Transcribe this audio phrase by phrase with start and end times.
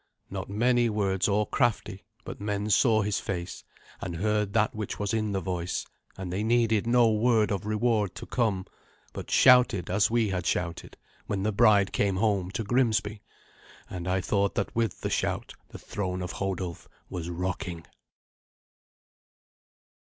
[0.31, 3.63] Not many words or crafty, but men saw his face,
[4.01, 5.85] and heard that which was in the voice,
[6.17, 8.65] and they needed no word of reward to come,
[9.13, 13.21] but shouted as we had shouted when the bride came home to Grimsby,
[13.91, 17.85] and I thought that with the shout the throne of Hodulf was rocking.